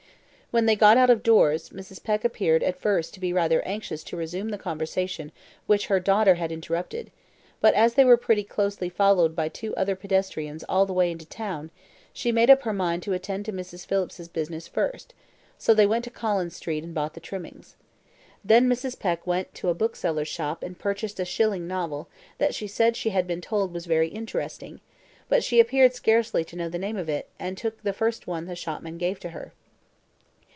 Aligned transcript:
When 0.53 0.65
they 0.65 0.75
got 0.75 0.97
out 0.97 1.09
of 1.09 1.23
doors, 1.23 1.69
Mrs. 1.69 2.03
Peck 2.03 2.25
appeared 2.25 2.61
at 2.61 2.77
first 2.81 3.13
to 3.13 3.21
be 3.21 3.31
rather 3.31 3.61
anxious 3.65 4.03
to 4.03 4.17
resume 4.17 4.49
the 4.49 4.57
conversation 4.57 5.31
which 5.65 5.87
her 5.87 5.97
daughter 5.97 6.35
had 6.35 6.51
interrupted; 6.51 7.09
but 7.61 7.73
as 7.73 7.93
they 7.93 8.03
were 8.03 8.17
pretty 8.17 8.43
closely 8.43 8.89
followed 8.89 9.33
by 9.33 9.47
two 9.47 9.73
other 9.77 9.95
pedestrians 9.95 10.65
all 10.67 10.85
the 10.85 10.91
way 10.91 11.09
into 11.09 11.25
town, 11.25 11.71
she 12.11 12.33
made 12.33 12.49
up 12.49 12.63
her 12.63 12.73
mind 12.73 13.01
to 13.03 13.13
attend 13.13 13.45
to 13.45 13.53
Mrs. 13.53 13.85
Phillips's 13.85 14.27
business 14.27 14.67
first, 14.67 15.13
so 15.57 15.73
they 15.73 15.85
went 15.87 16.03
to 16.03 16.09
Collins 16.09 16.57
Street 16.57 16.83
and 16.83 16.93
bought 16.93 17.13
the 17.13 17.21
trimmings. 17.21 17.77
Then 18.43 18.67
Mrs. 18.67 18.99
Peck 18.99 19.25
went 19.25 19.53
to 19.55 19.69
a 19.69 19.73
bookseller's 19.73 20.27
shop 20.27 20.63
and 20.63 20.77
purchased 20.77 21.17
a 21.21 21.23
shilling 21.23 21.65
novel 21.65 22.09
that 22.39 22.53
she 22.53 22.67
said 22.67 22.97
she 22.97 23.11
had 23.11 23.25
been 23.25 23.39
told 23.39 23.73
was 23.73 23.85
very 23.85 24.09
interesting, 24.09 24.81
but 25.29 25.45
she 25.45 25.61
appeared 25.61 25.93
scarcely 25.95 26.43
to 26.43 26.57
know 26.57 26.67
the 26.67 26.77
name 26.77 26.97
of 26.97 27.07
it, 27.07 27.29
and 27.39 27.57
took 27.57 27.81
the 27.83 27.93
first 27.93 28.27
one 28.27 28.47
the 28.47 28.55
shopman 28.57 28.97
gave 28.97 29.17
to 29.21 29.29
her. 29.29 29.53